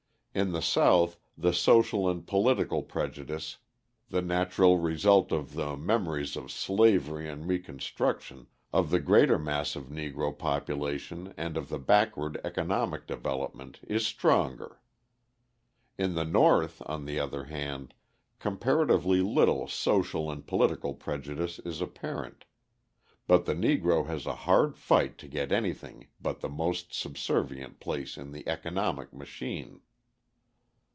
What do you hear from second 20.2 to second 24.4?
and political prejudice is apparent; but the Negro has a